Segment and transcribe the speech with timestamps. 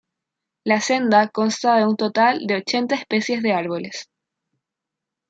[0.63, 4.09] La senda consta de un total de ochenta especies de árboles.